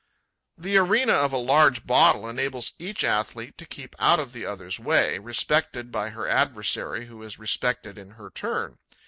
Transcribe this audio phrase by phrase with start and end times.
[0.57, 4.79] The arena of a large bottle enables each athlete to keep out of the other's
[4.79, 8.79] way, respected by her adversary, who is respected in her turn.